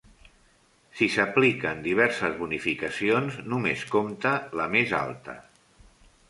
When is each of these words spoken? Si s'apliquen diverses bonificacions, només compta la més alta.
Si 1.01 1.07
s'apliquen 1.15 1.83
diverses 1.87 2.39
bonificacions, 2.39 3.37
només 3.53 3.85
compta 3.97 4.33
la 4.63 4.67
més 4.79 4.97
alta. 5.03 5.37